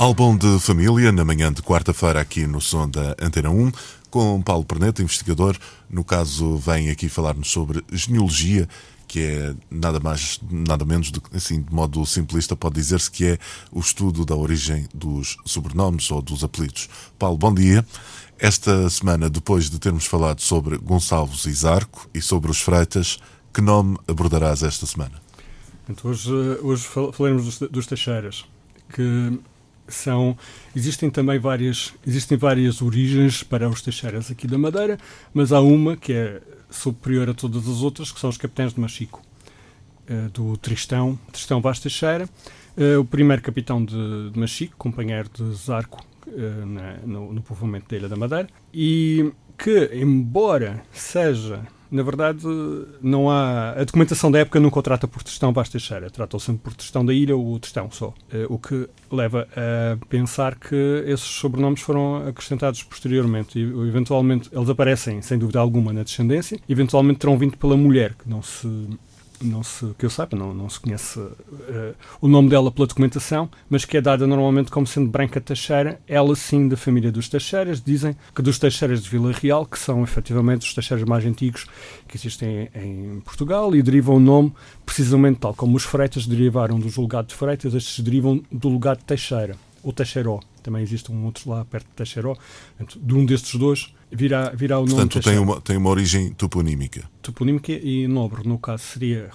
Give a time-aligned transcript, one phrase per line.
[0.00, 3.70] Álbum de família, na manhã de quarta-feira, aqui no som da Antena 1,
[4.08, 5.58] com Paulo Perneta, investigador.
[5.90, 8.66] No caso, vem aqui falar-nos sobre genealogia,
[9.06, 13.38] que é nada mais, nada menos assim, de modo simplista, pode dizer-se que é
[13.70, 16.88] o estudo da origem dos sobrenomes ou dos apelidos.
[17.18, 17.84] Paulo, bom dia.
[18.38, 23.18] Esta semana, depois de termos falado sobre Gonçalves Zarco e sobre os Freitas,
[23.52, 25.20] que nome abordarás esta semana?
[25.86, 26.32] Então, hoje,
[26.62, 28.46] hoje falaremos dos, dos Teixeiras,
[28.94, 29.38] que
[29.94, 30.36] são
[30.74, 34.98] existem também várias existem várias origens para os Teixeiras aqui da Madeira,
[35.34, 36.40] mas há uma que é
[36.70, 39.22] superior a todas as outras, que são os capitães de Machico,
[40.06, 42.28] eh, do Tristão, Tristão Vaz Teixeira,
[42.76, 47.88] eh, o primeiro capitão de, de Machico, companheiro de Zarco eh, na, no, no povoamento
[47.88, 52.46] da Ilha da Madeira, e que, embora seja na verdade,
[53.02, 53.72] não há.
[53.72, 57.04] A documentação da época nunca o trata por Tristão Vaz Teixeira, trata-o sempre por Tristão
[57.04, 58.14] da Ilha ou Tristão só.
[58.48, 65.20] O que leva a pensar que esses sobrenomes foram acrescentados posteriormente e, eventualmente, eles aparecem,
[65.22, 68.68] sem dúvida alguma, na descendência, eventualmente terão vindo pela mulher, que não se
[69.42, 73.48] não se, que eu saiba, não, não se conhece uh, o nome dela pela documentação,
[73.68, 77.80] mas que é dada normalmente como sendo Branca Teixeira, ela sim da família dos Teixeiras,
[77.80, 81.66] dizem que dos Teixeiras de Vila Real, que são efetivamente os Teixeiras mais antigos
[82.06, 84.52] que existem em Portugal e derivam o nome
[84.84, 89.04] precisamente tal como os Freitas derivaram dos lugares de Freitas, estes derivam do lugar de
[89.04, 90.40] Teixeira, ou Teixeiró.
[90.62, 92.36] Também existe um outro lá perto de Teixeiró.
[92.96, 97.08] De um destes dois virá, virá o nome Portanto, tem uma, tem uma origem toponímica.
[97.22, 99.30] Toponímica e nobre, no caso, seria,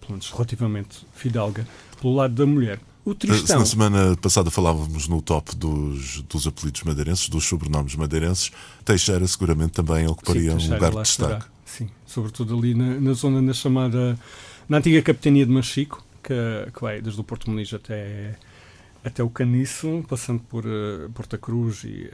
[0.00, 1.66] pelo menos relativamente fidalga,
[2.00, 2.80] pelo lado da mulher.
[3.04, 3.58] O Tristão...
[3.58, 8.52] Na semana passada falávamos no top dos, dos apelidos madeirenses, dos sobrenomes madeirenses.
[8.84, 11.32] Teixeira seguramente também ocuparia Sim, um lugar de destaque.
[11.32, 11.52] Estará.
[11.64, 14.16] Sim, sobretudo ali na, na zona na chamada,
[14.68, 18.38] na antiga capitania de Machico, que, que vai desde o Porto Muniz até
[19.04, 22.10] até o Caniço, passando por uh, Porta Cruz e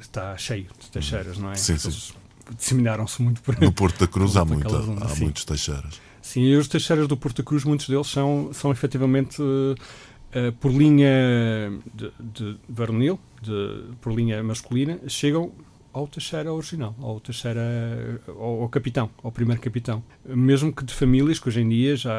[0.00, 1.54] está cheio de teixeiras, não é?
[1.54, 2.14] Sim, sim.
[2.56, 6.00] Disseminaram-se muito por No Porto da Cruz há, muita, há muitos teixeiras.
[6.20, 10.52] Sim, e os teixeiras do Porto da Cruz, muitos deles são, são efetivamente uh, uh,
[10.60, 15.52] por linha de, de varonil, de, por linha masculina, chegam
[15.92, 20.04] ao Teixeira original, ao Teixeira, ao, ao, capitão, ao primeiro capitão.
[20.24, 22.12] Mesmo que de famílias que hoje em dia já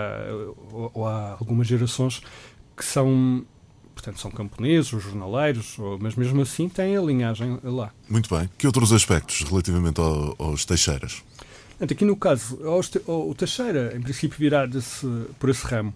[0.71, 2.21] ou, ou há algumas gerações
[2.75, 3.45] que são
[3.97, 7.91] portanto são camponeses, os jornaleiros, mas mesmo assim têm a linhagem lá.
[8.07, 8.49] Muito bem.
[8.57, 11.23] Que outros aspectos relativamente ao, aos Teixeiras?
[11.79, 12.59] Aqui no caso,
[13.05, 14.67] o Teixeira, em princípio, virá
[15.39, 15.93] por esse ramo.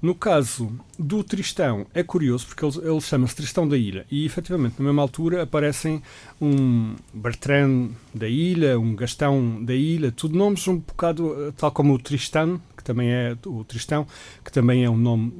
[0.00, 4.76] No caso do Tristão, é curioso porque ele, ele chama-se Tristão da Ilha e, efetivamente,
[4.78, 6.00] na mesma altura aparecem
[6.40, 11.98] um Bertrand da Ilha, um Gastão da Ilha, tudo nomes um bocado tal como o
[11.98, 14.06] Tristan, que também é o Tristão,
[14.44, 15.32] que também é um nome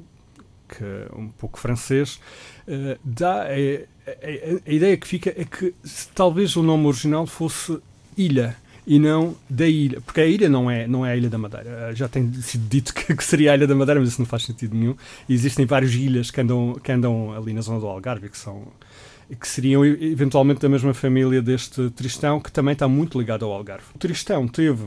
[1.16, 2.20] um pouco francês,
[2.66, 5.74] uh, dá a, a, a, ideia que fica é que
[6.14, 7.78] talvez o nome original fosse
[8.16, 8.56] Ilha
[8.88, 11.90] e não da ilha, porque a ilha não é, não é a Ilha da Madeira.
[11.90, 14.26] Eh, já tem sido dito que, que, seria a Ilha da Madeira, mas isso não
[14.26, 14.96] faz sentido nenhum.
[15.28, 18.66] E existem várias ilhas que andam, que andam ali na zona do Algarve, que são
[19.38, 23.84] que seriam eventualmente da mesma família deste Tristão, que também está muito ligado ao Algarve.
[23.94, 24.86] O Tristão teve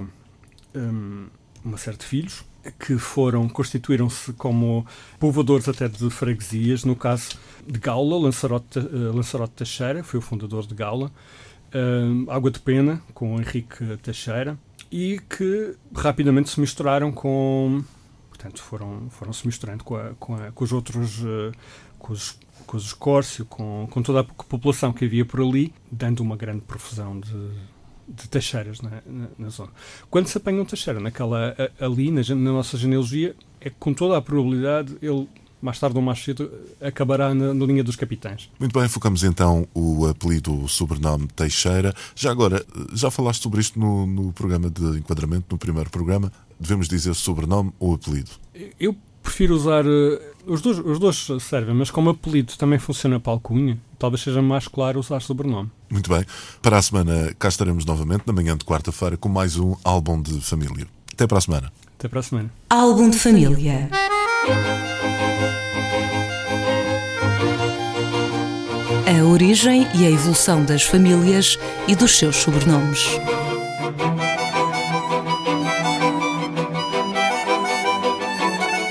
[0.74, 1.28] um,
[1.64, 2.44] uma série de filhos,
[2.80, 4.86] que foram, constituíram-se como
[5.20, 7.30] povoadores até de freguesias, no caso
[7.66, 11.12] de Gaula, Lançarote, uh, Lançarote Teixeira, foi o fundador de Gaula,
[11.74, 14.58] uh, Água de Pena, com Henrique Teixeira,
[14.92, 17.84] e que rapidamente se misturaram com,
[18.30, 21.52] portanto, foram, foram se misturando com, a, com, a, com os outros, uh,
[21.98, 22.38] com os
[22.72, 26.62] com os Escórcio, com, com toda a população que havia por ali, dando uma grande
[26.62, 27.34] profusão de,
[28.16, 29.72] de Teixeiras na, na, na, zona.
[30.10, 34.18] Quando se apanha um Teixeira naquela, ali, na, na, nossa genealogia, é que com toda
[34.18, 35.28] a probabilidade ele,
[35.62, 38.50] mais tarde ou mais cedo, acabará na, na, linha dos capitães.
[38.60, 41.94] Muito bem, focamos então o apelido, o sobrenome Teixeira.
[42.16, 46.32] Já agora, já falaste sobre isto no, no programa de enquadramento, no primeiro programa.
[46.60, 48.32] Devemos dizer sobrenome ou apelido?
[48.80, 49.86] Eu prefiro usar.
[49.86, 54.42] Uh, os dois, os dois servem, mas como apelido também funciona para alcunha, talvez seja
[54.42, 55.70] mais claro usar sobrenome.
[55.88, 56.26] Muito bem.
[56.60, 60.42] Para a semana cá estaremos novamente, na manhã de quarta-feira, com mais um álbum de
[60.42, 60.88] família.
[61.14, 61.72] Até para a semana.
[62.00, 62.52] Até para a semana.
[62.68, 63.90] Álbum de família.
[69.08, 73.06] a origem e a evolução das famílias e dos seus sobrenomes.